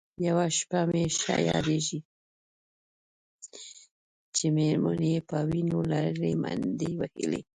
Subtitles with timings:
[0.27, 1.99] یوه شپه مې ښه یادېږي
[4.35, 7.41] چې مېرمن یې په وینو لړلې منډې وهلې.